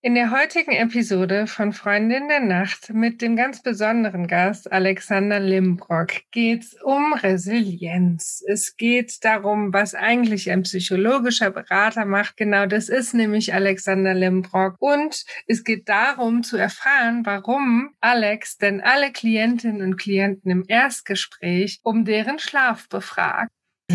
[0.00, 6.22] In der heutigen Episode von Freundin der Nacht mit dem ganz besonderen Gast Alexander Limbrock
[6.30, 8.44] geht's um Resilienz.
[8.46, 12.36] Es geht darum, was eigentlich ein psychologischer Berater macht.
[12.36, 14.76] Genau das ist nämlich Alexander Limbrock.
[14.78, 21.80] Und es geht darum zu erfahren, warum Alex denn alle Klientinnen und Klienten im Erstgespräch
[21.82, 23.50] um deren Schlaf befragt.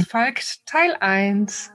[0.10, 1.72] Folgt Teil 1.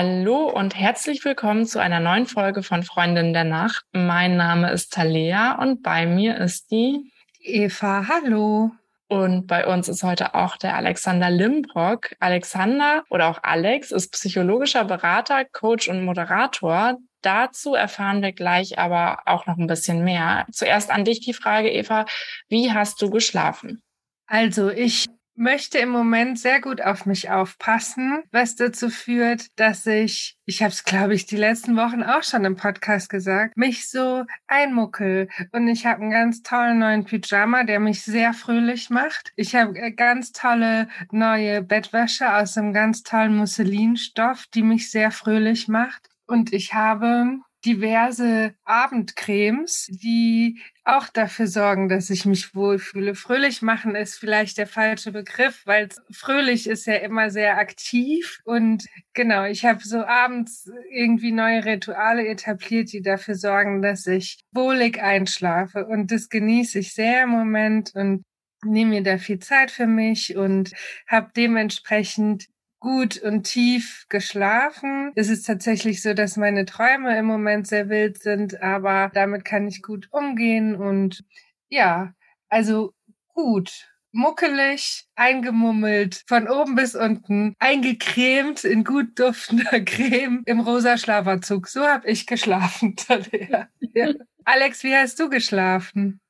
[0.00, 3.84] Hallo und herzlich willkommen zu einer neuen Folge von Freundin der Nacht.
[3.90, 8.06] Mein Name ist Talea und bei mir ist die Eva.
[8.06, 8.70] Hallo.
[9.08, 12.14] Und bei uns ist heute auch der Alexander Limbrock.
[12.20, 16.96] Alexander oder auch Alex ist psychologischer Berater, Coach und Moderator.
[17.22, 20.46] Dazu erfahren wir gleich aber auch noch ein bisschen mehr.
[20.52, 22.04] Zuerst an dich die Frage, Eva.
[22.48, 23.82] Wie hast du geschlafen?
[24.28, 25.08] Also ich
[25.38, 30.72] möchte im Moment sehr gut auf mich aufpassen, was dazu führt, dass ich, ich habe
[30.72, 35.68] es glaube ich die letzten Wochen auch schon im Podcast gesagt, mich so einmuckel und
[35.68, 39.32] ich habe einen ganz tollen neuen Pyjama, der mich sehr fröhlich macht.
[39.36, 45.10] Ich habe äh, ganz tolle neue Bettwäsche aus einem ganz tollen Musselinstoff, die mich sehr
[45.10, 53.14] fröhlich macht und ich habe diverse Abendcremes, die auch dafür sorgen, dass ich mich wohlfühle.
[53.14, 58.40] Fröhlich machen ist vielleicht der falsche Begriff, weil fröhlich ist ja immer sehr aktiv.
[58.44, 64.38] Und genau, ich habe so abends irgendwie neue Rituale etabliert, die dafür sorgen, dass ich
[64.52, 65.86] wohlig einschlafe.
[65.86, 68.22] Und das genieße ich sehr im Moment und
[68.64, 70.72] nehme mir da viel Zeit für mich und
[71.06, 72.46] habe dementsprechend
[72.80, 75.12] gut und tief geschlafen.
[75.14, 79.66] Es ist tatsächlich so, dass meine Träume im Moment sehr wild sind, aber damit kann
[79.66, 81.24] ich gut umgehen und
[81.68, 82.14] ja,
[82.48, 82.94] also
[83.28, 83.88] gut.
[84.10, 91.68] Muckelig, eingemummelt, von oben bis unten, eingecremt in gut duftender Creme im rosa Schlafanzug.
[91.68, 92.96] So habe ich geschlafen,
[93.94, 94.12] ja.
[94.44, 96.20] Alex, wie hast du geschlafen?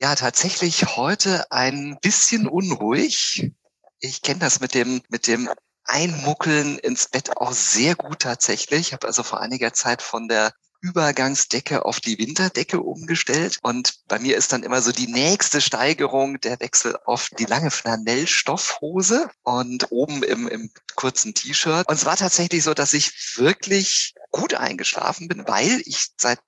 [0.00, 3.52] Ja, tatsächlich heute ein bisschen unruhig
[4.00, 5.48] ich kenne das mit dem, mit dem
[5.84, 8.80] Einmuckeln ins Bett auch sehr gut tatsächlich.
[8.80, 10.52] Ich habe also vor einiger Zeit von der
[10.82, 13.58] Übergangsdecke auf die Winterdecke umgestellt.
[13.62, 17.70] Und bei mir ist dann immer so die nächste Steigerung der Wechsel auf die lange
[17.70, 21.86] Flanellstoffhose und oben im, im kurzen T-Shirt.
[21.88, 26.38] Und es war tatsächlich so, dass ich wirklich gut eingeschlafen bin, weil ich seit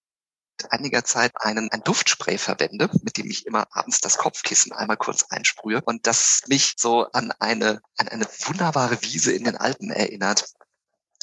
[0.70, 5.24] einiger Zeit einen, ein Duftspray verwende, mit dem ich immer abends das Kopfkissen einmal kurz
[5.30, 10.52] einsprühe und das mich so an eine, an eine wunderbare Wiese in den Alpen erinnert.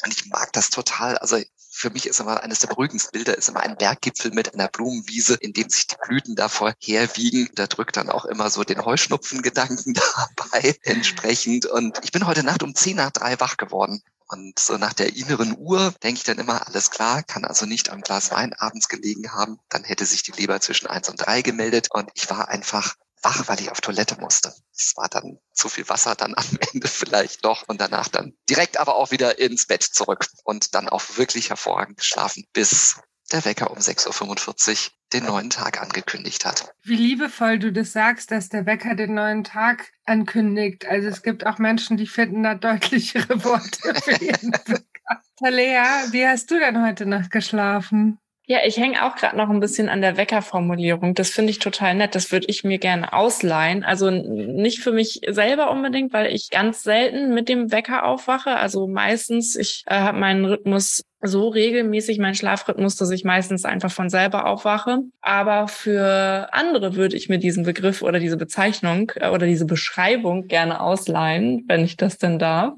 [0.04, 1.18] Und ich mag das total.
[1.18, 1.38] Also
[1.70, 5.34] für mich ist immer eines der beruhigendsten Bilder ist immer ein Berggipfel mit einer Blumenwiese,
[5.34, 7.48] in dem sich die Blüten davor herwiegen.
[7.54, 9.94] Da drückt dann auch immer so den Heuschnupfengedanken
[10.36, 11.66] dabei entsprechend.
[11.66, 14.02] Und ich bin heute Nacht um zehn nach drei wach geworden.
[14.30, 17.90] Und so nach der inneren Uhr denke ich dann immer, alles klar, kann also nicht
[17.90, 19.58] am Glas Wein abends gelegen haben.
[19.68, 23.48] Dann hätte sich die Leber zwischen eins und drei gemeldet und ich war einfach wach,
[23.48, 24.54] weil ich auf Toilette musste.
[24.72, 28.78] Es war dann zu viel Wasser dann am Ende vielleicht noch und danach dann direkt
[28.78, 32.96] aber auch wieder ins Bett zurück und dann auch wirklich hervorragend geschlafen, bis
[33.32, 36.72] der Wecker um 6.45 Uhr den neuen Tag angekündigt hat.
[36.82, 40.86] Wie liebevoll du das sagst, dass der Wecker den neuen Tag ankündigt.
[40.86, 45.22] Also es gibt auch Menschen, die finden da deutlichere Worte für ihren Wecker.
[45.36, 48.18] Talea, wie hast du denn heute Nacht geschlafen?
[48.50, 51.14] Ja, ich hänge auch gerade noch ein bisschen an der Weckerformulierung.
[51.14, 52.16] Das finde ich total nett.
[52.16, 53.84] Das würde ich mir gerne ausleihen.
[53.84, 58.56] Also nicht für mich selber unbedingt, weil ich ganz selten mit dem Wecker aufwache.
[58.56, 63.92] Also meistens, ich äh, habe meinen Rhythmus so regelmäßig, meinen Schlafrhythmus, dass ich meistens einfach
[63.92, 64.98] von selber aufwache.
[65.20, 70.48] Aber für andere würde ich mir diesen Begriff oder diese Bezeichnung äh, oder diese Beschreibung
[70.48, 72.74] gerne ausleihen, wenn ich das denn darf.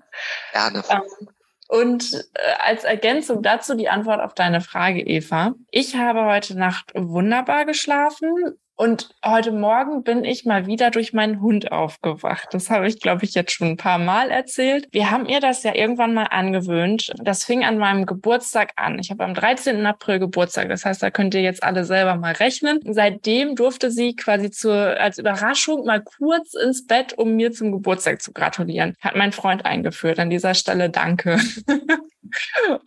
[0.52, 0.82] Gerne.
[0.90, 1.28] Ähm,
[1.72, 5.54] und äh, als Ergänzung dazu die Antwort auf deine Frage, Eva.
[5.70, 8.58] Ich habe heute Nacht wunderbar geschlafen.
[8.82, 12.48] Und heute Morgen bin ich mal wieder durch meinen Hund aufgewacht.
[12.50, 14.88] Das habe ich, glaube ich, jetzt schon ein paar Mal erzählt.
[14.90, 17.12] Wir haben ihr das ja irgendwann mal angewöhnt.
[17.22, 18.98] Das fing an meinem Geburtstag an.
[18.98, 19.86] Ich habe am 13.
[19.86, 20.68] April Geburtstag.
[20.68, 22.80] Das heißt, da könnt ihr jetzt alle selber mal rechnen.
[22.84, 28.20] Seitdem durfte sie quasi zur, als Überraschung mal kurz ins Bett, um mir zum Geburtstag
[28.20, 28.96] zu gratulieren.
[29.00, 30.18] Hat mein Freund eingeführt.
[30.18, 31.38] An dieser Stelle danke.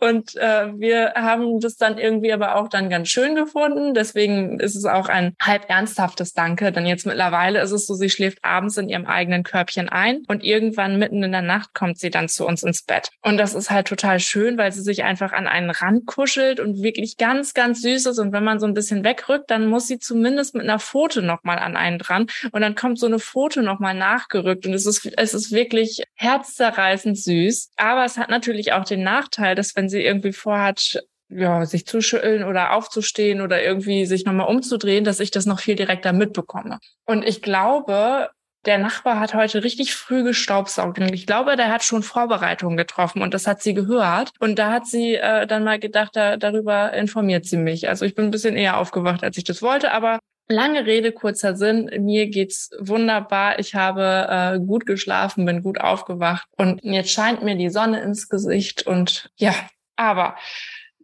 [0.00, 3.94] Und äh, wir haben das dann irgendwie aber auch dann ganz schön gefunden.
[3.94, 6.72] Deswegen ist es auch ein halb ernsthaftes Danke.
[6.72, 10.44] Denn jetzt mittlerweile ist es so, sie schläft abends in ihrem eigenen Körbchen ein und
[10.44, 13.10] irgendwann mitten in der Nacht kommt sie dann zu uns ins Bett.
[13.22, 16.82] Und das ist halt total schön, weil sie sich einfach an einen Rand kuschelt und
[16.82, 18.18] wirklich ganz, ganz süß ist.
[18.18, 21.58] Und wenn man so ein bisschen wegrückt, dann muss sie zumindest mit einer Pfote nochmal
[21.58, 22.26] an einen dran.
[22.52, 24.66] Und dann kommt so eine Pfote nochmal nachgerückt.
[24.66, 27.70] Und es ist, es ist wirklich herzzerreißend süß.
[27.76, 32.00] Aber es hat natürlich auch den Nachteil, dass wenn sie irgendwie vorhat, ja, sich zu
[32.00, 36.78] schütteln oder aufzustehen oder irgendwie sich nochmal umzudrehen, dass ich das noch viel direkter mitbekomme.
[37.04, 38.30] Und ich glaube,
[38.66, 40.98] der Nachbar hat heute richtig früh gestaubsaugt.
[40.98, 44.30] Ich glaube, der hat schon Vorbereitungen getroffen und das hat sie gehört.
[44.40, 47.88] Und da hat sie äh, dann mal gedacht, da, darüber informiert sie mich.
[47.88, 51.56] Also ich bin ein bisschen eher aufgewacht, als ich das wollte, aber Lange Rede, kurzer
[51.56, 51.90] Sinn.
[52.00, 53.58] Mir geht's wunderbar.
[53.58, 58.28] Ich habe äh, gut geschlafen, bin gut aufgewacht und jetzt scheint mir die Sonne ins
[58.28, 59.54] Gesicht und ja,
[59.96, 60.36] aber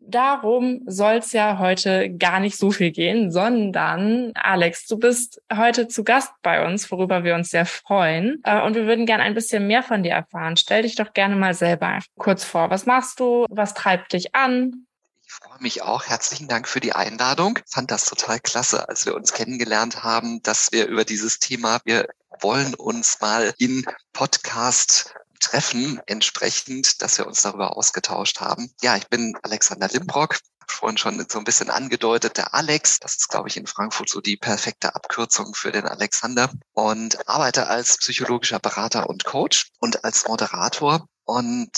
[0.06, 6.04] darum soll's ja heute gar nicht so viel gehen, sondern Alex, du bist heute zu
[6.04, 8.40] Gast bei uns, worüber wir uns sehr freuen.
[8.44, 10.56] Äh, und wir würden gerne ein bisschen mehr von dir erfahren.
[10.56, 12.70] Stell dich doch gerne mal selber kurz vor.
[12.70, 13.46] Was machst du?
[13.48, 14.86] Was treibt dich an?
[15.32, 16.04] Ich freue mich auch.
[16.04, 17.58] Herzlichen Dank für die Einladung.
[17.66, 22.06] Fand das total klasse, als wir uns kennengelernt haben, dass wir über dieses Thema, wir
[22.40, 28.74] wollen uns mal in Podcast treffen, entsprechend, dass wir uns darüber ausgetauscht haben.
[28.82, 33.00] Ja, ich bin Alexander Limbrock, vorhin schon so ein bisschen angedeutet, der Alex.
[33.00, 37.68] Das ist, glaube ich, in Frankfurt so die perfekte Abkürzung für den Alexander und arbeite
[37.68, 41.70] als psychologischer Berater und Coach und als Moderator und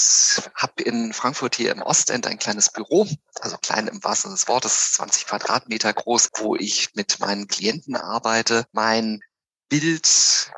[0.55, 3.07] habe in Frankfurt hier im Ostend ein kleines Büro,
[3.41, 7.97] also klein im wahrsten Sinne des Wortes, 20 Quadratmeter groß, wo ich mit meinen Klienten
[7.97, 8.67] arbeite.
[8.73, 9.21] Mein
[9.69, 10.51] Bild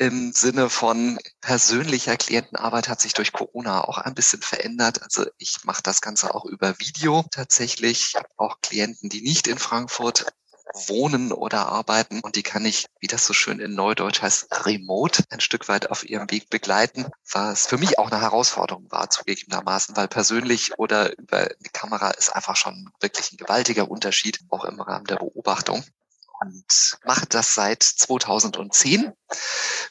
[0.00, 5.02] im Sinne von persönlicher Klientenarbeit hat sich durch Corona auch ein bisschen verändert.
[5.02, 8.06] Also ich mache das Ganze auch über Video tatsächlich.
[8.08, 10.32] Ich habe auch Klienten, die nicht in Frankfurt
[10.74, 15.24] wohnen oder arbeiten und die kann ich, wie das so schön in Neudeutsch heißt, remote
[15.30, 19.96] ein Stück weit auf ihrem Weg begleiten, was für mich auch eine Herausforderung war, zugegebenermaßen,
[19.96, 24.80] weil persönlich oder über die Kamera ist einfach schon wirklich ein gewaltiger Unterschied, auch im
[24.80, 25.84] Rahmen der Beobachtung
[26.40, 29.12] und mache das seit 2010.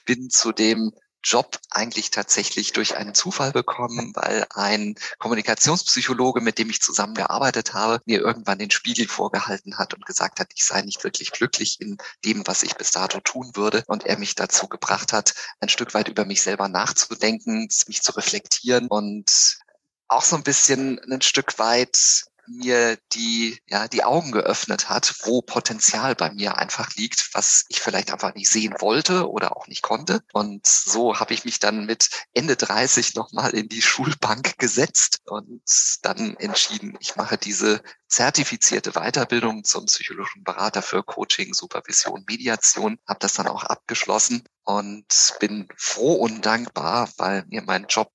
[0.06, 0.92] Bin zu dem
[1.24, 8.02] Job eigentlich tatsächlich durch einen Zufall bekommen, weil ein Kommunikationspsychologe, mit dem ich zusammengearbeitet habe,
[8.06, 11.98] mir irgendwann den Spiegel vorgehalten hat und gesagt hat, ich sei nicht wirklich glücklich in
[12.24, 13.84] dem, was ich bis dato tun würde.
[13.88, 18.12] Und er mich dazu gebracht hat, ein Stück weit über mich selber nachzudenken, mich zu
[18.14, 19.60] reflektieren und
[20.08, 25.42] auch so ein bisschen ein Stück weit mir die, ja, die Augen geöffnet hat, wo
[25.42, 29.82] Potenzial bei mir einfach liegt, was ich vielleicht einfach nicht sehen wollte oder auch nicht
[29.82, 30.22] konnte.
[30.34, 35.62] Und so habe ich mich dann mit Ende 30 nochmal in die Schulbank gesetzt und
[36.02, 43.20] dann entschieden, ich mache diese zertifizierte Weiterbildung zum psychologischen Berater für Coaching, Supervision, Mediation, habe
[43.20, 45.06] das dann auch abgeschlossen und
[45.40, 48.12] bin froh und dankbar, weil mir mein Job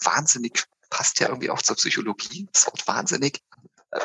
[0.00, 3.42] wahnsinnig passt ja irgendwie auch zur Psychologie, das Wort wahnsinnig,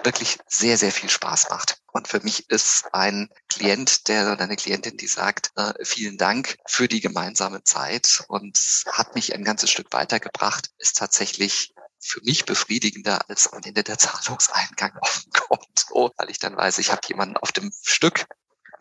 [0.04, 1.78] wirklich sehr, sehr viel Spaß macht.
[1.92, 6.58] Und für mich ist ein Klient, der oder eine Klientin, die sagt, äh, vielen Dank
[6.68, 8.58] für die gemeinsame Zeit und
[8.92, 13.98] hat mich ein ganzes Stück weitergebracht, ist tatsächlich für mich befriedigender als am Ende der
[14.00, 18.26] Zahlungseingang auf dem Konto, weil ich dann weiß, ich habe jemanden auf dem Stück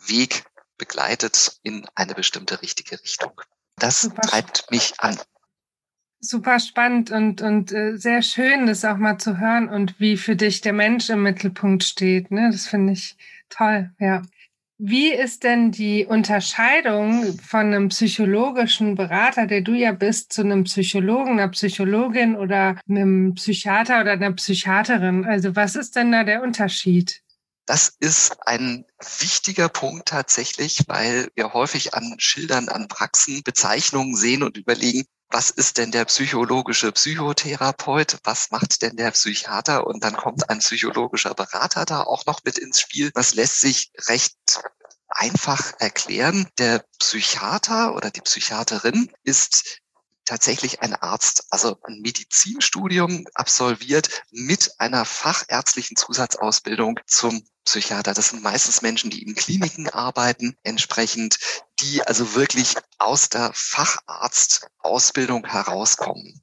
[0.05, 0.45] Weg
[0.79, 3.41] begleitet in eine bestimmte richtige Richtung.
[3.77, 5.19] Das treibt mich an
[6.23, 10.37] super spannend und, und äh, sehr schön, das auch mal zu hören und wie für
[10.37, 12.31] dich der Mensch im Mittelpunkt steht.
[12.31, 12.49] Ne?
[12.51, 13.17] Das finde ich
[13.51, 14.23] toll, ja.
[14.79, 20.65] Wie ist denn die Unterscheidung von einem psychologischen Berater, der du ja bist, zu einem
[20.65, 25.25] Psychologen, einer Psychologin oder einem Psychiater oder einer Psychiaterin?
[25.25, 27.23] Also was ist denn da der Unterschied?
[27.67, 28.85] Das ist ein
[29.21, 35.51] wichtiger Punkt tatsächlich, weil wir häufig an Schildern, an Praxen Bezeichnungen sehen und überlegen, was
[35.51, 41.35] ist denn der psychologische Psychotherapeut, was macht denn der Psychiater und dann kommt ein psychologischer
[41.35, 43.11] Berater da auch noch mit ins Spiel.
[43.13, 44.37] Das lässt sich recht
[45.09, 46.49] einfach erklären.
[46.59, 49.82] Der Psychiater oder die Psychiaterin ist
[50.33, 58.15] tatsächlich ein Arzt, also ein Medizinstudium absolviert mit einer fachärztlichen Zusatzausbildung zum Psychiater.
[58.15, 61.39] Das sind meistens Menschen, die in Kliniken arbeiten, entsprechend,
[61.81, 66.41] die also wirklich aus der Facharztausbildung herauskommen.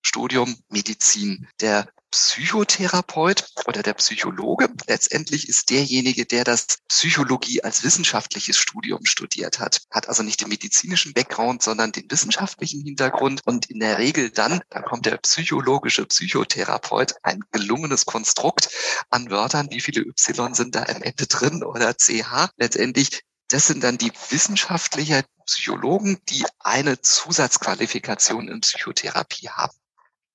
[0.00, 1.46] Studium Medizin.
[1.60, 9.60] Der Psychotherapeut oder der Psychologe letztendlich ist derjenige, der das Psychologie als wissenschaftliches Studium studiert
[9.60, 9.82] hat.
[9.90, 14.60] Hat also nicht den medizinischen Background, sondern den wissenschaftlichen Hintergrund und in der Regel dann,
[14.70, 18.70] da kommt der psychologische Psychotherapeut, ein gelungenes Konstrukt
[19.10, 22.50] an Wörtern, wie viele Y sind da am Ende drin oder CH.
[22.56, 29.79] Letztendlich das sind dann die wissenschaftlichen Psychologen, die eine Zusatzqualifikation in Psychotherapie haben.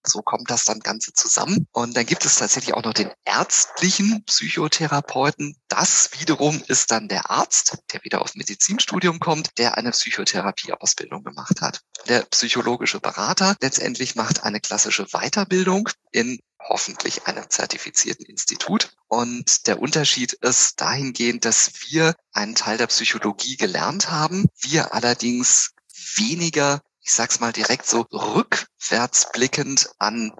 [0.07, 1.67] So kommt das dann Ganze zusammen.
[1.71, 5.57] Und dann gibt es tatsächlich auch noch den ärztlichen Psychotherapeuten.
[5.67, 11.61] Das wiederum ist dann der Arzt, der wieder auf Medizinstudium kommt, der eine Psychotherapieausbildung gemacht
[11.61, 11.81] hat.
[12.07, 18.91] Der psychologische Berater letztendlich macht eine klassische Weiterbildung in hoffentlich einem zertifizierten Institut.
[19.07, 25.71] Und der Unterschied ist dahingehend, dass wir einen Teil der Psychologie gelernt haben, wir allerdings
[26.15, 30.33] weniger ich sag's mal direkt so, rückwärts blickend an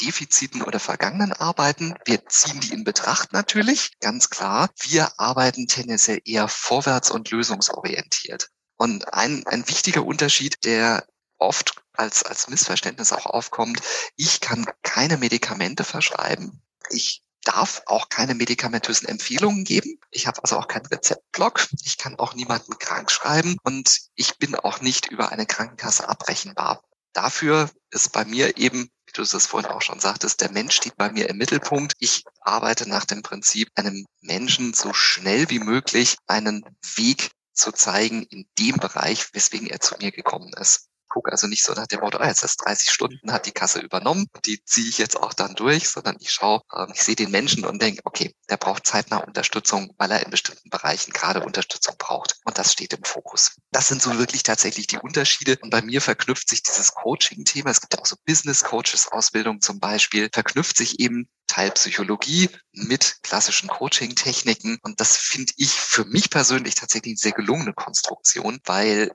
[0.00, 1.94] Defiziten oder vergangenen Arbeiten.
[2.04, 4.70] Wir ziehen die in Betracht natürlich, ganz klar.
[4.80, 8.48] Wir arbeiten tendenziell eher vorwärts und lösungsorientiert.
[8.76, 11.04] Und ein, ein wichtiger Unterschied, der
[11.38, 13.80] oft als, als Missverständnis auch aufkommt,
[14.14, 16.62] ich kann keine Medikamente verschreiben.
[16.90, 19.98] Ich darf auch keine medikamentösen Empfehlungen geben.
[20.10, 21.68] Ich habe also auch keinen Rezeptblock.
[21.84, 26.82] Ich kann auch niemanden krank schreiben und ich bin auch nicht über eine Krankenkasse abrechenbar.
[27.12, 30.96] Dafür ist bei mir eben, wie du es vorhin auch schon sagtest, der Mensch steht
[30.96, 31.92] bei mir im Mittelpunkt.
[32.00, 36.64] Ich arbeite nach dem Prinzip, einem Menschen so schnell wie möglich einen
[36.96, 41.62] Weg zu zeigen in dem Bereich, weswegen er zu mir gekommen ist gucke also nicht
[41.62, 44.88] so nach dem Motto, ah, jetzt ist 30 Stunden, hat die Kasse übernommen, die ziehe
[44.88, 48.00] ich jetzt auch dann durch, sondern ich schaue, ähm, ich sehe den Menschen und denke,
[48.04, 52.40] okay, der braucht zeitnah Unterstützung, weil er in bestimmten Bereichen gerade Unterstützung braucht.
[52.44, 53.52] Und das steht im Fokus.
[53.70, 55.56] Das sind so wirklich tatsächlich die Unterschiede.
[55.62, 60.76] Und bei mir verknüpft sich dieses Coaching-Thema, es gibt auch so Business-Coaches-Ausbildung zum Beispiel, verknüpft
[60.76, 64.78] sich eben Teil Psychologie mit klassischen Coaching-Techniken.
[64.82, 69.12] Und das finde ich für mich persönlich tatsächlich eine sehr gelungene Konstruktion, weil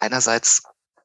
[0.00, 0.62] einerseits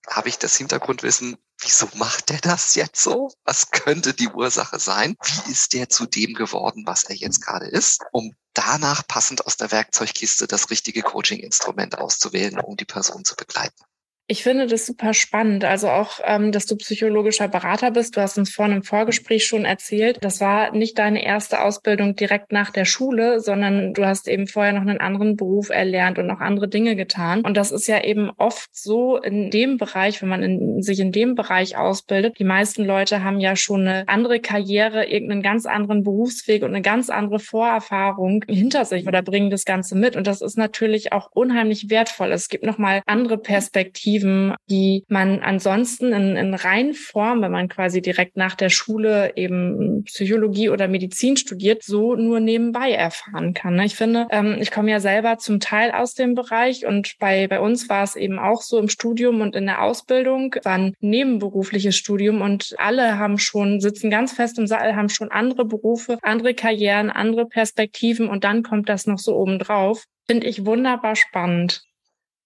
[0.09, 3.31] habe ich das Hintergrundwissen, wieso macht der das jetzt so?
[3.43, 5.15] Was könnte die Ursache sein?
[5.23, 8.01] Wie ist der zu dem geworden, was er jetzt gerade ist?
[8.11, 13.83] Um danach passend aus der Werkzeugkiste das richtige Coaching-Instrument auszuwählen, um die Person zu begleiten.
[14.31, 15.65] Ich finde das super spannend.
[15.65, 18.15] Also auch, ähm, dass du psychologischer Berater bist.
[18.15, 22.53] Du hast uns vorhin im Vorgespräch schon erzählt, das war nicht deine erste Ausbildung direkt
[22.53, 26.39] nach der Schule, sondern du hast eben vorher noch einen anderen Beruf erlernt und auch
[26.39, 27.41] andere Dinge getan.
[27.41, 31.11] Und das ist ja eben oft so in dem Bereich, wenn man in, sich in
[31.11, 32.39] dem Bereich ausbildet.
[32.39, 36.81] Die meisten Leute haben ja schon eine andere Karriere, irgendeinen ganz anderen Berufsweg und eine
[36.81, 40.15] ganz andere Vorerfahrung hinter sich oder bringen das Ganze mit.
[40.15, 42.31] Und das ist natürlich auch unheimlich wertvoll.
[42.31, 47.67] Es gibt nochmal andere Perspektiven Perspektiven, die man ansonsten in, in rein Form, wenn man
[47.67, 53.75] quasi direkt nach der Schule eben Psychologie oder Medizin studiert, so nur nebenbei erfahren kann.
[53.75, 53.85] Ne?
[53.85, 57.59] Ich finde, ähm, ich komme ja selber zum Teil aus dem Bereich und bei, bei
[57.59, 61.95] uns war es eben auch so im Studium und in der Ausbildung, war ein nebenberufliches
[61.95, 66.53] Studium und alle haben schon, sitzen ganz fest im Saal, haben schon andere Berufe, andere
[66.53, 70.05] Karrieren, andere Perspektiven und dann kommt das noch so oben drauf.
[70.27, 71.83] Finde ich wunderbar spannend.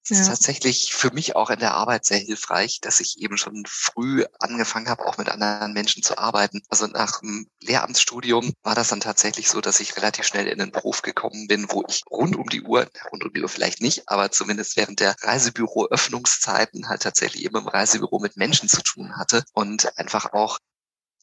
[0.08, 3.64] Es ist tatsächlich für mich auch in der Arbeit sehr hilfreich, dass ich eben schon
[3.68, 6.62] früh angefangen habe, auch mit anderen Menschen zu arbeiten.
[6.70, 10.72] Also nach dem Lehramtsstudium war das dann tatsächlich so, dass ich relativ schnell in den
[10.72, 14.08] Beruf gekommen bin, wo ich rund um die Uhr, rund um die Uhr vielleicht nicht,
[14.08, 19.44] aber zumindest während der Reisebüro-Öffnungszeiten halt tatsächlich eben im Reisebüro mit Menschen zu tun hatte
[19.54, 20.60] und einfach auch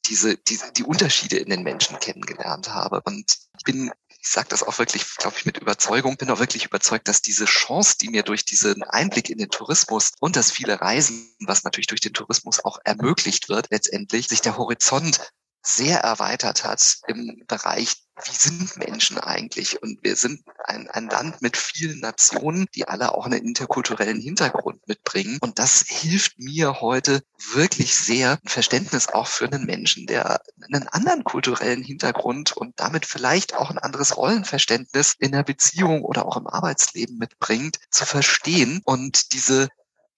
[0.06, 3.00] diese, diese, die Unterschiede in den Menschen kennengelernt habe.
[3.04, 3.92] Und ich bin
[4.22, 7.44] ich sage das auch wirklich, glaube ich, mit Überzeugung, bin auch wirklich überzeugt, dass diese
[7.44, 11.88] Chance, die mir durch diesen Einblick in den Tourismus und das viele Reisen, was natürlich
[11.88, 17.96] durch den Tourismus auch ermöglicht wird, letztendlich sich der Horizont sehr erweitert hat im Bereich,
[18.24, 19.82] wie sind Menschen eigentlich?
[19.82, 24.86] Und wir sind ein, ein Land mit vielen Nationen, die alle auch einen interkulturellen Hintergrund
[24.86, 25.38] mitbringen.
[25.40, 30.42] Und das hilft mir heute wirklich sehr, ein Verständnis auch für einen Menschen, der
[30.72, 36.26] einen anderen kulturellen Hintergrund und damit vielleicht auch ein anderes Rollenverständnis in der Beziehung oder
[36.26, 39.68] auch im Arbeitsleben mitbringt, zu verstehen und diese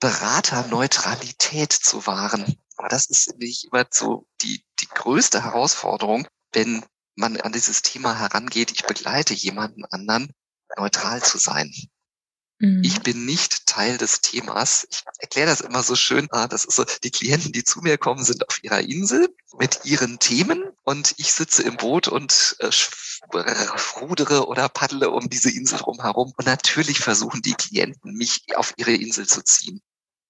[0.00, 2.58] Beraterneutralität zu wahren.
[2.84, 8.18] Aber das ist nicht immer so die, die größte Herausforderung, wenn man an dieses Thema
[8.18, 10.34] herangeht, ich begleite jemanden anderen,
[10.76, 11.72] neutral zu sein.
[12.58, 12.82] Mhm.
[12.84, 14.86] Ich bin nicht Teil des Themas.
[14.90, 16.28] Ich erkläre das immer so schön.
[16.30, 19.80] Ah, das ist so, die Klienten, die zu mir kommen, sind auf ihrer Insel mit
[19.84, 22.70] ihren Themen und ich sitze im Boot und äh,
[23.98, 26.34] rudere oder paddle um diese Insel rumherum.
[26.36, 29.80] Und natürlich versuchen die Klienten, mich auf ihre Insel zu ziehen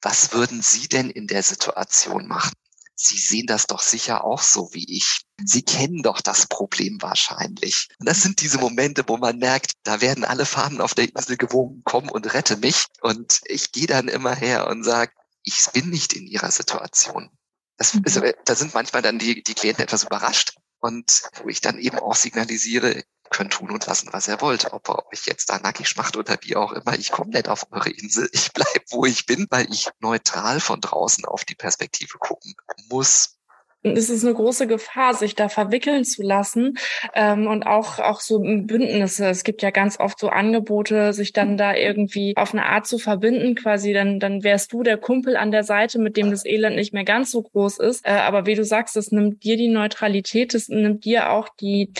[0.04, 2.52] was würden Sie denn in der Situation machen?
[2.96, 5.22] Sie sehen das doch sicher auch so wie ich.
[5.44, 7.88] Sie kennen doch das Problem wahrscheinlich.
[7.98, 11.36] Und das sind diese Momente, wo man merkt, da werden alle Fahnen auf der Insel
[11.36, 12.86] gewogen, komm und rette mich.
[13.00, 17.30] Und ich gehe dann immer her und sage, ich bin nicht in ihrer Situation.
[17.76, 18.32] Das ist, mhm.
[18.44, 20.54] da sind manchmal dann die, die Klienten etwas überrascht.
[20.78, 24.72] Und wo ich dann eben auch signalisiere, könnt tun und lassen, was ihr wollt.
[24.72, 26.94] Ob ihr euch jetzt da nackig macht oder wie auch immer.
[26.98, 28.28] Ich komme nicht auf eure Insel.
[28.32, 32.54] Ich bleib, wo ich bin, weil ich neutral von draußen auf die Perspektive gucken
[32.88, 33.38] muss.
[33.86, 36.78] Es ist eine große Gefahr, sich da verwickeln zu lassen
[37.12, 39.26] ähm, und auch auch so Bündnisse.
[39.26, 42.98] Es gibt ja ganz oft so Angebote, sich dann da irgendwie auf eine Art zu
[42.98, 43.92] verbinden, quasi.
[43.92, 47.04] Dann dann wärst du der Kumpel an der Seite, mit dem das Elend nicht mehr
[47.04, 48.06] ganz so groß ist.
[48.06, 51.92] Äh, aber wie du sagst, es nimmt dir die Neutralität, es nimmt dir auch die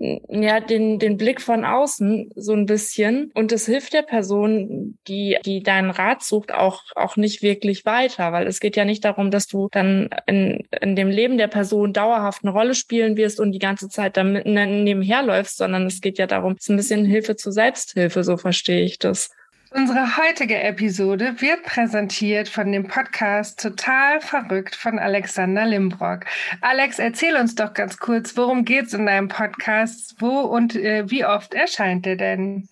[0.00, 3.30] ja, den, den Blick von außen so ein bisschen.
[3.34, 8.32] Und es hilft der Person, die, die deinen Rat sucht, auch, auch nicht wirklich weiter,
[8.32, 11.92] weil es geht ja nicht darum, dass du dann in, in dem Leben der Person
[11.92, 16.00] dauerhaft eine Rolle spielen wirst und die ganze Zeit damit ne, nebenher läufst, sondern es
[16.00, 19.30] geht ja darum, es ist ein bisschen Hilfe zur Selbsthilfe, so verstehe ich das.
[19.72, 26.24] Unsere heutige Episode wird präsentiert von dem Podcast Total Verrückt von Alexander Limbrock.
[26.60, 30.16] Alex, erzähl uns doch ganz kurz, worum geht's in deinem Podcast?
[30.18, 32.68] Wo und äh, wie oft erscheint der denn?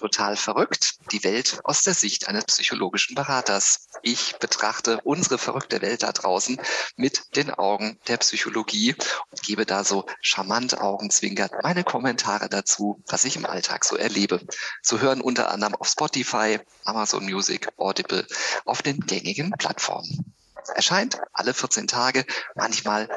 [0.00, 0.94] Total verrückt.
[1.12, 3.88] Die Welt aus der Sicht eines psychologischen Beraters.
[4.02, 6.58] Ich betrachte unsere verrückte Welt da draußen
[6.96, 8.94] mit den Augen der Psychologie
[9.30, 14.40] und gebe da so charmant augenzwinkert meine Kommentare dazu, was ich im Alltag so erlebe.
[14.82, 18.26] Zu hören unter anderem auf Spotify, Amazon Music, Audible,
[18.64, 20.34] auf den gängigen Plattformen.
[20.74, 23.08] Erscheint alle 14 Tage, manchmal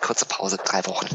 [0.00, 1.08] kurze Pause, drei Wochen.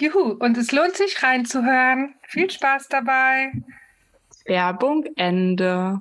[0.00, 2.14] Juhu, und es lohnt sich reinzuhören.
[2.26, 3.52] Viel Spaß dabei.
[4.46, 6.00] Werbung Ende.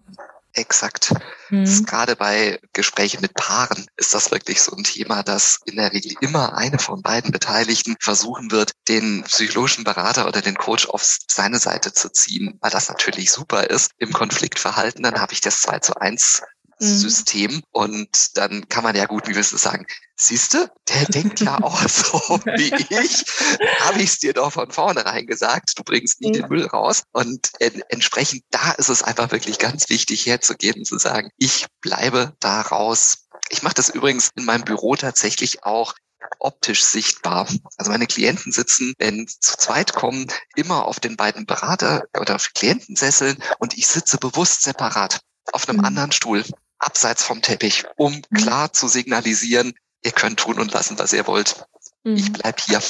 [0.54, 1.14] Exakt.
[1.50, 1.86] Hm.
[1.86, 6.14] Gerade bei Gesprächen mit Paaren ist das wirklich so ein Thema, dass in der Regel
[6.22, 11.60] immer eine von beiden Beteiligten versuchen wird, den psychologischen Berater oder den Coach auf seine
[11.60, 13.92] Seite zu ziehen, weil das natürlich super ist.
[14.00, 16.42] Im Konfliktverhalten, dann habe ich das 2 zu 1
[16.80, 16.86] Mhm.
[16.86, 17.64] System.
[17.72, 21.82] Und dann kann man ja gut, wie willst du sagen, siehste, der denkt ja auch
[21.88, 23.26] so wie ich.
[23.80, 26.34] Habe ich es dir doch von vornherein gesagt, du bringst nie mhm.
[26.34, 27.04] den Müll raus.
[27.12, 31.68] Und en entsprechend da ist es einfach wirklich ganz wichtig herzugehen und zu sagen, ich
[31.82, 33.28] bleibe da raus.
[33.50, 35.96] Ich mache das übrigens in meinem Büro tatsächlich auch
[36.40, 37.48] optisch sichtbar.
[37.78, 43.42] Also meine Klienten sitzen, wenn zu zweit kommen, immer auf den beiden Berater- oder Klientensesseln
[43.60, 45.86] und ich sitze bewusst separat auf einem mhm.
[45.86, 46.44] anderen Stuhl
[46.80, 48.36] abseits vom Teppich, um mhm.
[48.36, 51.66] klar zu signalisieren, ihr könnt tun und lassen, was ihr wollt.
[52.04, 52.16] Mhm.
[52.16, 52.82] Ich bleib hier.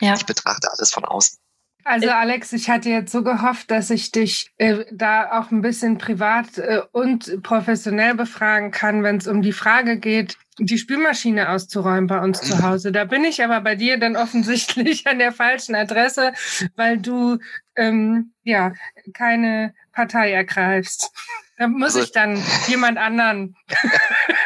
[0.00, 0.14] Ja.
[0.14, 1.38] Ich betrachte alles von außen.
[1.86, 5.98] Also Alex, ich hatte jetzt so gehofft, dass ich dich äh, da auch ein bisschen
[5.98, 12.08] privat äh, und professionell befragen kann, wenn es um die Frage geht, die Spülmaschine auszuräumen
[12.08, 12.90] bei uns zu Hause.
[12.90, 16.32] Da bin ich aber bei dir dann offensichtlich an der falschen Adresse,
[16.74, 17.38] weil du
[17.76, 18.72] ähm, ja
[19.14, 21.12] keine Partei ergreifst.
[21.58, 23.56] Da muss also, ich dann jemand anderen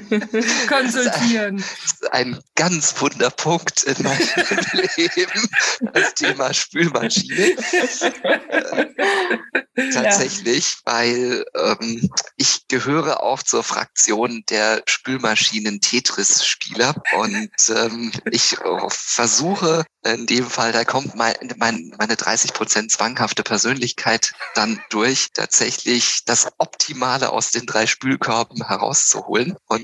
[0.68, 1.58] konsultieren.
[1.58, 4.18] Das ist ein ganz wunder Punkt in meinem
[4.96, 5.48] Leben,
[5.92, 7.56] das Thema Spülmaschine.
[9.92, 10.92] Tatsächlich, ja.
[10.92, 18.56] weil ähm, ich gehöre auch zur Fraktion der Spülmaschinen-Tetris-Spieler und ähm, ich
[18.88, 25.28] versuche in dem Fall, da kommt mein, mein, meine 30 Prozent zwanghafte Persönlichkeit dann durch,
[25.32, 29.83] tatsächlich das Optimale aus den drei Spülkörben herauszuholen und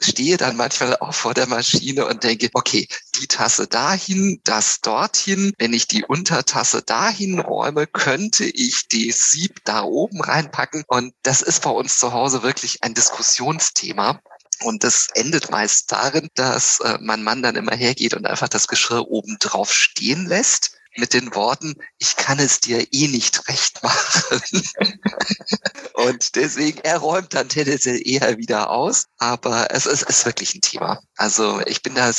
[0.00, 2.88] stehe dann manchmal auch vor der Maschine und denke, okay,
[3.20, 5.52] die Tasse dahin, das dorthin.
[5.58, 10.84] Wenn ich die Untertasse dahin räume, könnte ich die Sieb da oben reinpacken.
[10.86, 14.20] Und das ist bei uns zu Hause wirklich ein Diskussionsthema.
[14.64, 18.66] Und das endet meist darin, dass äh, mein Mann dann immer hergeht und einfach das
[18.66, 23.82] Geschirr oben drauf stehen lässt mit den Worten, ich kann es dir eh nicht recht
[23.82, 24.62] machen.
[25.94, 30.60] und deswegen, er räumt dann tendenziell eher wieder aus, aber es ist, ist wirklich ein
[30.60, 31.00] Thema.
[31.16, 32.10] Also ich bin da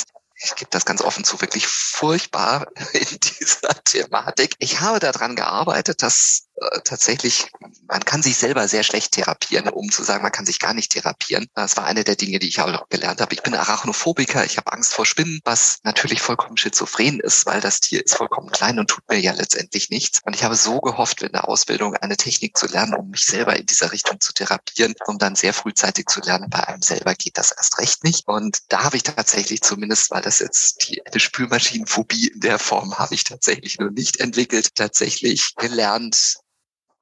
[0.41, 4.55] ich gebe das ganz offen zu, wirklich furchtbar in dieser Thematik.
[4.59, 6.48] Ich habe daran gearbeitet, dass äh,
[6.83, 7.51] tatsächlich,
[7.87, 10.91] man kann sich selber sehr schlecht therapieren, um zu sagen, man kann sich gar nicht
[10.91, 11.47] therapieren.
[11.55, 13.33] Das war eine der Dinge, die ich auch gelernt habe.
[13.33, 17.79] Ich bin Arachnophobiker, ich habe Angst vor Spinnen, was natürlich vollkommen schizophren ist, weil das
[17.79, 20.19] Tier ist vollkommen klein und tut mir ja letztendlich nichts.
[20.25, 23.55] Und ich habe so gehofft, in der Ausbildung eine Technik zu lernen, um mich selber
[23.55, 27.37] in dieser Richtung zu therapieren, um dann sehr frühzeitig zu lernen, bei einem selber geht
[27.37, 28.27] das erst recht nicht.
[28.27, 32.97] Und da habe ich tatsächlich zumindest, weil das jetzt die eine Spülmaschinenphobie in der Form
[32.97, 36.39] habe ich tatsächlich nur nicht entwickelt, tatsächlich gelernt,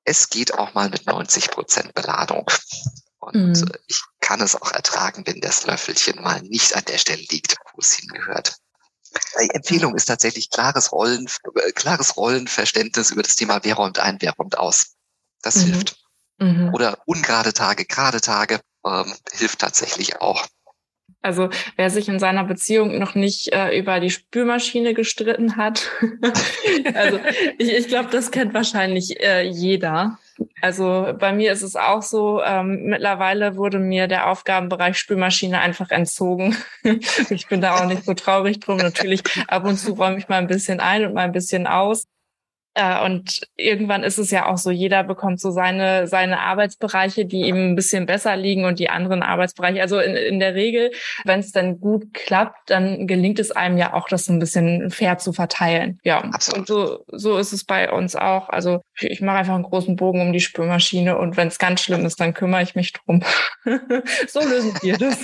[0.07, 2.49] es geht auch mal mit 90 Prozent Beladung.
[3.19, 3.71] Und mhm.
[3.87, 7.81] ich kann es auch ertragen, wenn das Löffelchen mal nicht an der Stelle liegt, wo
[7.81, 8.55] es hingehört.
[9.41, 14.17] Die Empfehlung ist tatsächlich klares Rollen, äh, klares Rollenverständnis über das Thema, wer räumt ein,
[14.21, 14.95] wer räumt aus.
[15.41, 15.73] Das mhm.
[15.73, 15.97] hilft.
[16.39, 16.73] Mhm.
[16.73, 20.47] Oder ungerade Tage, gerade Tage ähm, hilft tatsächlich auch.
[21.21, 25.89] Also wer sich in seiner Beziehung noch nicht äh, über die Spülmaschine gestritten hat,
[26.93, 27.19] also
[27.57, 30.19] ich, ich glaube, das kennt wahrscheinlich äh, jeder.
[30.61, 35.89] Also bei mir ist es auch so, ähm, mittlerweile wurde mir der Aufgabenbereich Spülmaschine einfach
[35.89, 36.55] entzogen.
[37.29, 38.77] ich bin da auch nicht so traurig drum.
[38.77, 42.07] Natürlich ab und zu räume ich mal ein bisschen ein und mal ein bisschen aus.
[42.77, 47.41] Äh, und irgendwann ist es ja auch so, jeder bekommt so seine, seine Arbeitsbereiche, die
[47.41, 49.81] ihm ein bisschen besser liegen und die anderen Arbeitsbereiche.
[49.81, 50.91] Also in, in der Regel,
[51.25, 55.17] wenn es dann gut klappt, dann gelingt es einem ja auch, das ein bisschen fair
[55.17, 55.99] zu verteilen.
[56.03, 56.59] Ja, Absolut.
[56.59, 58.49] und so, so ist es bei uns auch.
[58.49, 62.05] Also ich mache einfach einen großen Bogen um die Spülmaschine und wenn es ganz schlimm
[62.05, 63.23] ist, dann kümmere ich mich drum.
[64.27, 65.17] so lösen wir das.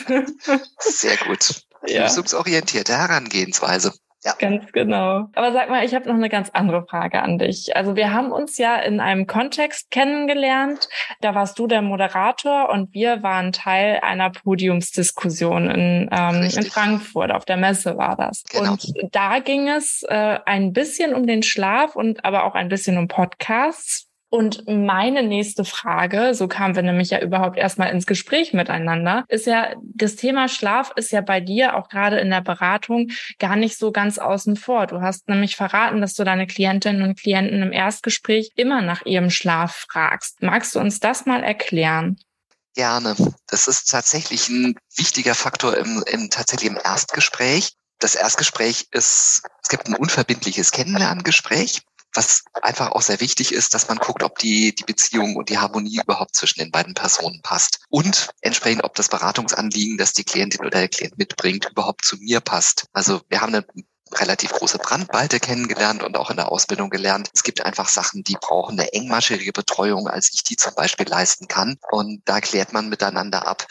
[0.80, 1.62] Sehr gut.
[1.86, 2.04] Ja.
[2.04, 3.94] Lösungsorientierte Herangehensweise.
[4.24, 4.34] Ja.
[4.40, 5.28] Ganz genau.
[5.36, 7.76] Aber sag mal, ich habe noch eine ganz andere Frage an dich.
[7.76, 10.88] Also wir haben uns ja in einem Kontext kennengelernt.
[11.22, 17.32] Da warst du der Moderator und wir waren Teil einer Podiumsdiskussion in, ähm, in Frankfurt.
[17.32, 18.44] Auf der Messe war das.
[18.50, 18.72] Genau.
[18.72, 22.98] Und da ging es äh, ein bisschen um den Schlaf und aber auch ein bisschen
[22.98, 24.08] um Podcasts.
[24.34, 29.46] Und meine nächste Frage, so kamen wir nämlich ja überhaupt erstmal ins Gespräch miteinander, ist
[29.46, 33.78] ja, das Thema Schlaf ist ja bei dir auch gerade in der Beratung gar nicht
[33.78, 34.88] so ganz außen vor.
[34.88, 39.30] Du hast nämlich verraten, dass du deine Klientinnen und Klienten im Erstgespräch immer nach ihrem
[39.30, 40.41] Schlaf fragst.
[40.41, 42.17] Magst du uns das mal erklären?
[42.74, 43.15] Gerne.
[43.46, 47.74] Das ist tatsächlich ein wichtiger Faktor im, im tatsächlich im Erstgespräch.
[48.00, 53.88] Das Erstgespräch ist, es gibt ein unverbindliches Kennenlerngespräch was einfach auch sehr wichtig ist, dass
[53.88, 57.80] man guckt, ob die, die Beziehung und die Harmonie überhaupt zwischen den beiden Personen passt.
[57.89, 62.39] Und entsprechend, ob das Beratungsanliegen, das die Klientin oder der Klient mitbringt, überhaupt zu mir
[62.39, 62.86] passt.
[62.93, 63.65] Also wir haben eine
[64.19, 67.30] relativ große Brandweite kennengelernt und auch in der Ausbildung gelernt.
[67.34, 71.47] Es gibt einfach Sachen, die brauchen eine engmaschige Betreuung, als ich die zum Beispiel leisten
[71.47, 71.78] kann.
[71.91, 73.65] Und da klärt man miteinander ab,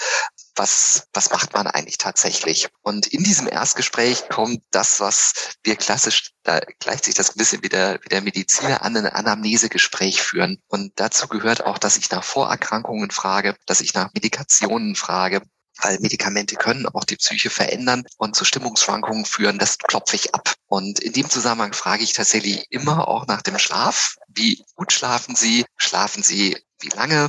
[0.57, 2.69] was, was macht man eigentlich tatsächlich?
[2.83, 7.62] Und in diesem Erstgespräch kommt das, was wir klassisch, da gleicht sich das ein bisschen
[7.62, 10.59] wie der, wie der Mediziner an, ein Anamnesegespräch führen.
[10.69, 15.43] Und dazu gehört auch, dass ich nach Vorerkrankungen frage, dass ich nach Medikationen frage,
[15.81, 19.59] weil Medikamente können auch die Psyche verändern und zu Stimmungsschwankungen führen.
[19.59, 20.55] Das klopfe ich ab.
[20.67, 24.17] Und in dem Zusammenhang frage ich tatsächlich immer auch nach dem Schlaf.
[24.29, 25.65] Wie gut schlafen Sie?
[25.77, 27.29] Schlafen Sie wie lange?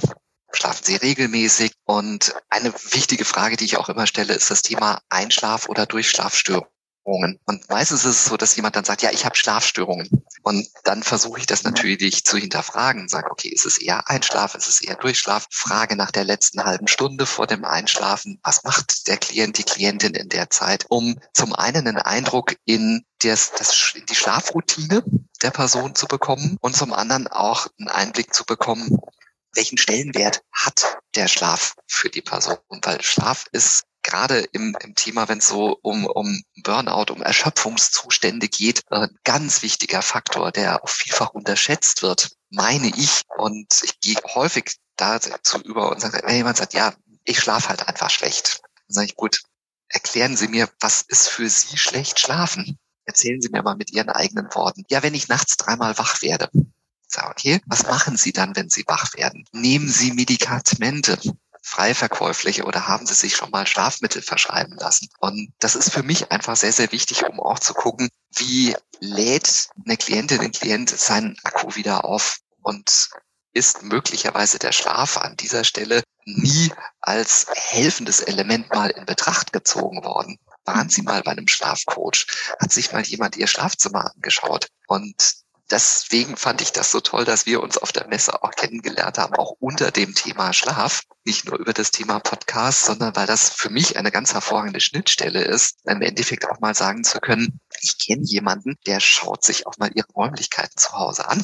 [0.54, 1.74] Schlafen Sie regelmäßig?
[1.86, 6.68] Und eine wichtige Frage, die ich auch immer stelle, ist das Thema Einschlaf- oder Durchschlafstörung.
[7.06, 10.24] Und meistens ist es so, dass jemand dann sagt, ja, ich habe Schlafstörungen.
[10.42, 13.10] Und dann versuche ich das natürlich zu hinterfragen.
[13.10, 15.48] Sage, okay, ist es eher Einschlaf, ist es eher Durchschlaf?
[15.50, 20.13] Frage nach der letzten halben Stunde vor dem Einschlafen, was macht der Klient, die Klientin
[20.13, 25.04] in der Zeit, um zum einen einen Eindruck in das, das, in die Schlafroutine
[25.42, 29.00] der Person zu bekommen und zum anderen auch einen Einblick zu bekommen,
[29.54, 32.58] welchen Stellenwert hat der Schlaf für die Person?
[32.70, 38.50] Weil Schlaf ist gerade im, im Thema, wenn es so um, um Burnout, um Erschöpfungszustände
[38.50, 43.22] geht, ein ganz wichtiger Faktor, der auch vielfach unterschätzt wird, meine ich.
[43.38, 47.88] Und ich gehe häufig dazu über und sage, wenn jemand sagt, ja, ich schlafe halt
[47.88, 49.42] einfach schlecht, dann sage ich, gut,
[49.88, 52.78] erklären Sie mir, was ist für Sie schlecht schlafen?
[53.06, 54.84] Erzählen Sie mir mal mit Ihren eigenen Worten.
[54.89, 56.50] Ja, wenn ich nachts dreimal wach werde.
[57.08, 59.46] Sag, okay, was machen Sie dann, wenn Sie wach werden?
[59.52, 61.18] Nehmen Sie Medikamente
[61.63, 65.08] frei verkäufliche oder haben sie sich schon mal Schlafmittel verschreiben lassen?
[65.20, 69.70] Und das ist für mich einfach sehr, sehr wichtig, um auch zu gucken, wie lädt
[69.86, 73.10] eine Klientin, ein Klient seinen Akku wieder auf und
[73.54, 80.04] ist möglicherweise der Schlaf an dieser Stelle nie als helfendes Element mal in Betracht gezogen
[80.04, 80.39] worden.
[80.66, 82.28] Waren Sie mal bei einem Schlafcoach?
[82.60, 84.68] Hat sich mal jemand Ihr Schlafzimmer angeschaut?
[84.88, 85.43] Und
[85.74, 89.34] deswegen fand ich das so toll, dass wir uns auf der Messe auch kennengelernt haben,
[89.36, 91.02] auch unter dem Thema Schlaf.
[91.26, 95.44] Nicht nur über das Thema Podcast, sondern weil das für mich eine ganz hervorragende Schnittstelle
[95.44, 99.78] ist, im Endeffekt auch mal sagen zu können, ich kenne jemanden, der schaut sich auch
[99.78, 101.44] mal ihre Räumlichkeiten zu Hause an.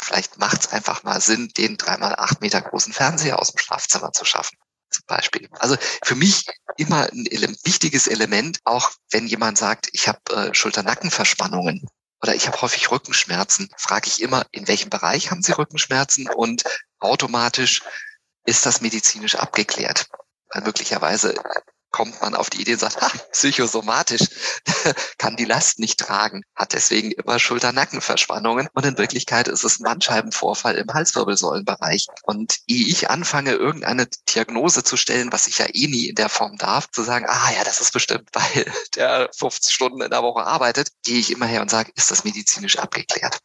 [0.00, 4.12] Vielleicht macht es einfach mal Sinn, den dreimal acht Meter großen Fernseher aus dem Schlafzimmer
[4.12, 4.56] zu schaffen
[4.88, 5.48] zum Beispiel.
[5.58, 11.86] Also für mich immer ein wichtiges Element, auch wenn jemand sagt, ich habe äh, Schulter-Nackenverspannungen
[12.22, 16.64] oder ich habe häufig Rückenschmerzen, frage ich immer, in welchem Bereich haben Sie Rückenschmerzen und
[16.98, 17.82] automatisch
[18.44, 20.08] ist das medizinisch abgeklärt.
[20.50, 21.34] Weil möglicherweise
[21.96, 24.28] kommt man auf die Idee und sagt, ha, psychosomatisch,
[25.18, 28.68] kann die Last nicht tragen, hat deswegen immer Schulter-Nackenverspannungen.
[28.74, 32.08] Und in Wirklichkeit ist es ein Bandscheibenvorfall im Halswirbelsäulenbereich.
[32.24, 36.28] Und ehe ich anfange, irgendeine Diagnose zu stellen, was ich ja eh nie in der
[36.28, 40.22] Form darf, zu sagen, ah ja, das ist bestimmt, weil der 50 Stunden in der
[40.22, 43.38] Woche arbeitet, gehe ich immer her und sage, ist das medizinisch abgeklärt?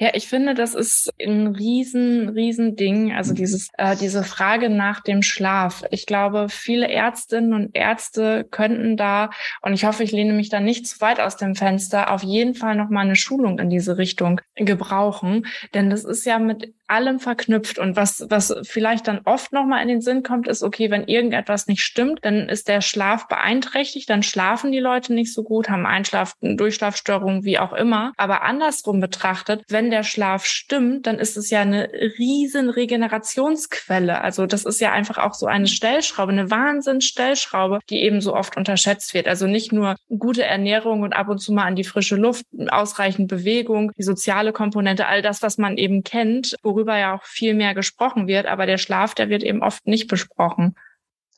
[0.00, 3.12] Ja, ich finde, das ist ein riesen, riesen Ding.
[3.12, 5.84] Also dieses, äh, diese Frage nach dem Schlaf.
[5.90, 9.30] Ich glaube, viele Ärztinnen und Ärzte könnten da,
[9.60, 12.54] und ich hoffe, ich lehne mich da nicht zu weit aus dem Fenster, auf jeden
[12.54, 15.46] Fall nochmal eine Schulung in diese Richtung gebrauchen.
[15.74, 17.78] Denn das ist ja mit allem verknüpft.
[17.78, 21.66] Und was, was vielleicht dann oft nochmal in den Sinn kommt, ist, okay, wenn irgendetwas
[21.66, 25.86] nicht stimmt, dann ist der Schlaf beeinträchtigt, dann schlafen die Leute nicht so gut, haben
[25.86, 28.12] Einschlaf, Durchschlafstörungen, wie auch immer.
[28.16, 34.20] Aber andersrum betrachtet, wenn der Schlaf stimmt, dann ist es ja eine riesen Regenerationsquelle.
[34.20, 38.56] Also das ist ja einfach auch so eine Stellschraube, eine Wahnsinnsstellschraube, die eben so oft
[38.56, 39.28] unterschätzt wird.
[39.28, 43.28] Also nicht nur gute Ernährung und ab und zu mal an die frische Luft, ausreichend
[43.28, 47.74] Bewegung, die soziale Komponente, all das, was man eben kennt, worüber ja auch viel mehr
[47.74, 50.76] gesprochen wird, aber der Schlaf, der wird eben oft nicht besprochen.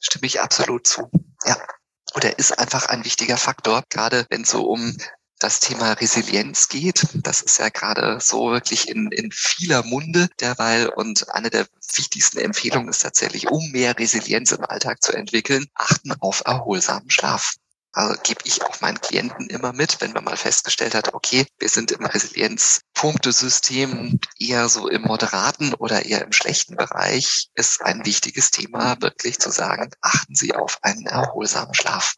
[0.00, 1.10] Stimme ich absolut zu.
[1.46, 1.56] Ja.
[2.12, 4.96] Und er ist einfach ein wichtiger Faktor, gerade wenn es so um
[5.38, 7.06] das Thema Resilienz geht.
[7.14, 10.88] Das ist ja gerade so wirklich in, in vieler Munde derweil.
[10.88, 16.12] Und eine der wichtigsten Empfehlungen ist tatsächlich, um mehr Resilienz im Alltag zu entwickeln, achten
[16.20, 17.54] auf erholsamen Schlaf.
[17.92, 21.68] Also gebe ich auch meinen Klienten immer mit, wenn man mal festgestellt hat, okay, wir
[21.68, 28.52] sind im Resilienzpunktesystem eher so im moderaten oder eher im schlechten Bereich, ist ein wichtiges
[28.52, 32.14] Thema, wirklich zu sagen, achten Sie auf einen erholsamen Schlaf.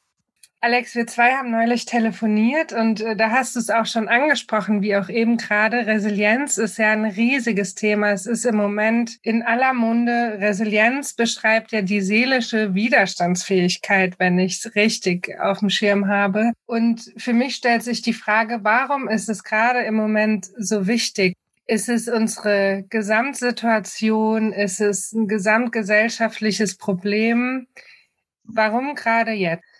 [0.64, 4.80] Alex, wir zwei haben neulich telefoniert und äh, da hast du es auch schon angesprochen,
[4.80, 5.88] wie auch eben gerade.
[5.88, 8.12] Resilienz ist ja ein riesiges Thema.
[8.12, 10.36] Es ist im Moment in aller Munde.
[10.38, 16.52] Resilienz beschreibt ja die seelische Widerstandsfähigkeit, wenn ich es richtig auf dem Schirm habe.
[16.66, 21.34] Und für mich stellt sich die Frage, warum ist es gerade im Moment so wichtig?
[21.66, 24.52] Ist es unsere Gesamtsituation?
[24.52, 27.66] Ist es ein gesamtgesellschaftliches Problem?
[28.44, 29.71] Warum gerade jetzt?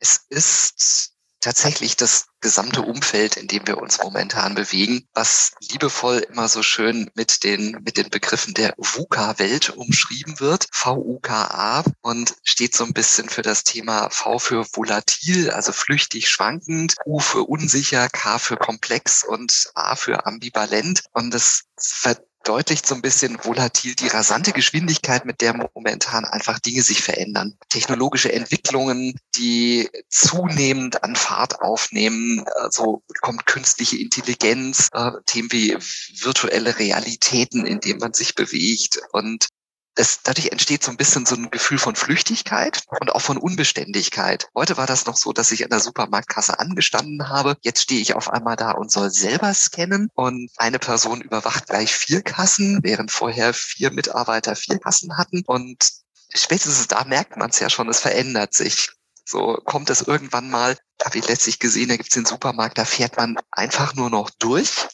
[0.00, 6.48] Es ist tatsächlich das gesamte Umfeld, in dem wir uns momentan bewegen, was liebevoll immer
[6.48, 10.68] so schön mit den, mit den Begriffen der VUCA-Welt umschrieben wird.
[10.72, 16.96] V-U-K-A und steht so ein bisschen für das Thema V für volatil, also flüchtig schwankend,
[17.06, 21.04] U für unsicher, K für komplex und A für ambivalent.
[21.12, 21.64] Und das
[22.42, 27.56] verdeutlicht so ein bisschen volatil die rasante Geschwindigkeit, mit der momentan einfach Dinge sich verändern.
[27.68, 35.76] Technologische Entwicklungen, die zunehmend an Fahrt aufnehmen, also kommt künstliche Intelligenz, äh, Themen wie
[36.22, 39.48] virtuelle Realitäten, in denen man sich bewegt und
[39.94, 44.48] das, dadurch entsteht so ein bisschen so ein Gefühl von Flüchtigkeit und auch von Unbeständigkeit.
[44.54, 47.56] Heute war das noch so, dass ich an der Supermarktkasse angestanden habe.
[47.62, 51.92] Jetzt stehe ich auf einmal da und soll selber scannen und eine Person überwacht gleich
[51.92, 55.42] vier Kassen, während vorher vier Mitarbeiter vier Kassen hatten.
[55.46, 55.90] Und
[56.34, 58.90] spätestens da merkt man es ja schon, es verändert sich.
[59.24, 62.84] So kommt es irgendwann mal, habe ich letztlich gesehen, da gibt es den Supermarkt, da
[62.84, 64.88] fährt man einfach nur noch durch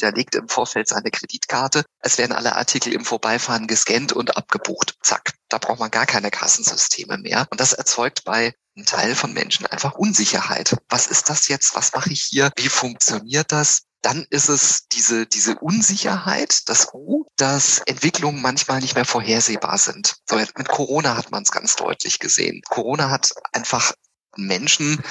[0.00, 1.84] hinterlegt im Vorfeld seine Kreditkarte.
[2.00, 4.96] Es werden alle Artikel im Vorbeifahren gescannt und abgebucht.
[5.02, 5.34] Zack.
[5.48, 7.46] Da braucht man gar keine Kassensysteme mehr.
[7.50, 10.76] Und das erzeugt bei einem Teil von Menschen einfach Unsicherheit.
[10.88, 11.74] Was ist das jetzt?
[11.74, 12.50] Was mache ich hier?
[12.56, 13.82] Wie funktioniert das?
[14.02, 20.16] dann ist es diese, diese Unsicherheit, das U, dass Entwicklungen manchmal nicht mehr vorhersehbar sind.
[20.26, 22.62] So, mit Corona hat man es ganz deutlich gesehen.
[22.66, 23.92] Corona hat einfach
[24.36, 25.02] Menschen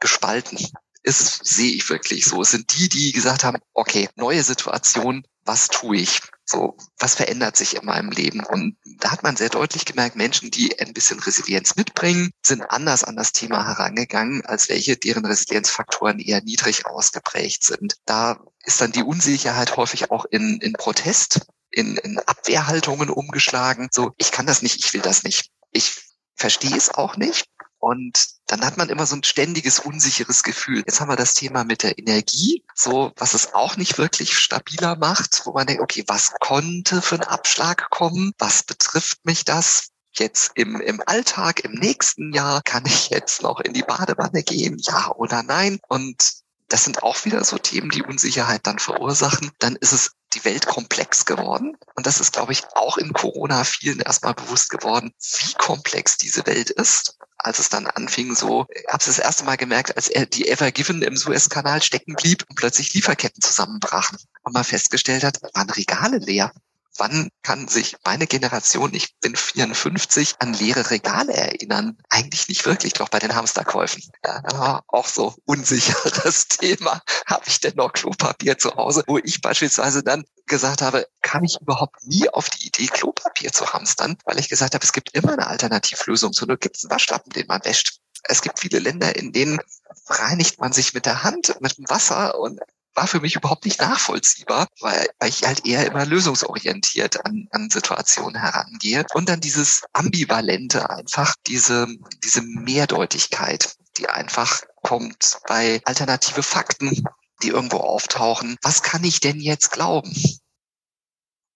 [0.00, 0.58] gespalten
[1.02, 2.42] ist, sehe ich wirklich so.
[2.42, 6.20] Es sind die, die gesagt haben, okay, neue Situation, was tue ich?
[6.44, 8.44] So, was verändert sich in meinem Leben?
[8.44, 13.04] Und da hat man sehr deutlich gemerkt, Menschen, die ein bisschen Resilienz mitbringen, sind anders
[13.04, 17.94] an das Thema herangegangen, als welche, deren Resilienzfaktoren eher niedrig ausgeprägt sind.
[18.04, 23.88] Da ist dann die Unsicherheit häufig auch in, in Protest, in, in Abwehrhaltungen umgeschlagen.
[23.92, 25.50] So, ich kann das nicht, ich will das nicht.
[25.72, 26.02] Ich
[26.34, 27.46] verstehe es auch nicht.
[27.80, 30.82] Und dann hat man immer so ein ständiges unsicheres Gefühl.
[30.86, 34.96] Jetzt haben wir das Thema mit der Energie, so was es auch nicht wirklich stabiler
[34.96, 38.34] macht, wo man denkt, okay, was konnte für einen Abschlag kommen?
[38.38, 39.88] Was betrifft mich das?
[40.12, 44.76] Jetzt im, im Alltag, im nächsten Jahr, kann ich jetzt noch in die Badewanne gehen?
[44.78, 45.80] Ja oder nein?
[45.88, 46.22] Und
[46.68, 49.52] das sind auch wieder so Themen, die Unsicherheit dann verursachen.
[49.58, 51.78] Dann ist es die Welt komplex geworden.
[51.94, 56.44] Und das ist, glaube ich, auch in Corona vielen erstmal bewusst geworden, wie komplex diese
[56.46, 60.26] Welt ist als es dann anfing, so, habe es das erste Mal gemerkt, als er
[60.26, 65.40] die Ever Given im Suezkanal stecken blieb und plötzlich Lieferketten zusammenbrachen und man festgestellt hat,
[65.54, 66.52] waren Regale leer.
[66.96, 71.96] Wann kann sich meine Generation, ich bin 54, an leere Regale erinnern?
[72.08, 74.02] Eigentlich nicht wirklich, doch bei den Hamsterkäufen.
[74.24, 77.00] Ja, auch so unsicheres Thema.
[77.26, 79.04] Habe ich denn noch Klopapier zu Hause?
[79.06, 83.72] Wo ich beispielsweise dann gesagt habe, kam ich überhaupt nie auf die Idee, Klopapier zu
[83.72, 86.32] hamstern, weil ich gesagt habe, es gibt immer eine Alternativlösung.
[86.32, 88.00] So gibt es einen Waschlappen, den man wäscht.
[88.24, 89.60] Es gibt viele Länder, in denen
[90.06, 92.60] reinigt man sich mit der Hand, mit dem Wasser und
[93.00, 97.70] war für mich überhaupt nicht nachvollziehbar, weil, weil ich halt eher immer lösungsorientiert an, an
[97.70, 99.06] Situationen herangehe.
[99.14, 101.86] Und dann dieses Ambivalente einfach, diese,
[102.22, 107.04] diese Mehrdeutigkeit, die einfach kommt bei alternative Fakten,
[107.42, 108.58] die irgendwo auftauchen.
[108.60, 110.12] Was kann ich denn jetzt glauben?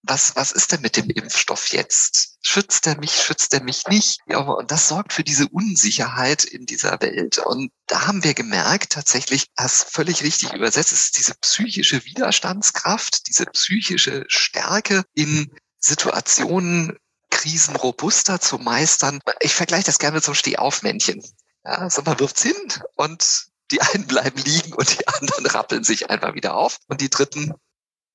[0.06, 2.36] Was, was ist denn mit dem Impfstoff jetzt?
[2.42, 4.20] Schützt er mich, schützt er mich nicht?
[4.26, 7.38] Ja, und das sorgt für diese Unsicherheit in dieser Welt.
[7.38, 13.46] Und da haben wir gemerkt, tatsächlich, das völlig richtig übersetzt ist diese psychische Widerstandskraft, diese
[13.46, 16.96] psychische Stärke in Situationen,
[17.30, 19.20] Krisen robuster zu meistern.
[19.40, 21.22] Ich vergleiche das gerne einem Stehaufmännchen.
[21.64, 22.54] Ja, also man wirft's hin
[22.96, 27.10] und die einen bleiben liegen und die anderen rappeln sich einfach wieder auf und die
[27.10, 27.54] dritten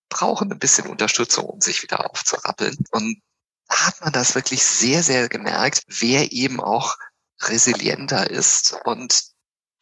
[0.09, 2.77] brauchen ein bisschen Unterstützung, um sich wieder aufzurappeln.
[2.91, 3.21] Und
[3.67, 6.97] da hat man das wirklich sehr, sehr gemerkt, wer eben auch
[7.41, 9.23] resilienter ist und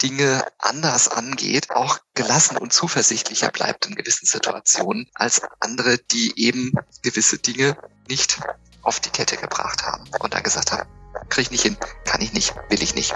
[0.01, 6.73] Dinge anders angeht, auch gelassen und zuversichtlicher bleibt in gewissen Situationen als andere, die eben
[7.01, 8.39] gewisse Dinge nicht
[8.83, 10.87] auf die Kette gebracht haben und dann gesagt haben,
[11.29, 13.15] kriege ich nicht hin, kann ich nicht, will ich nicht.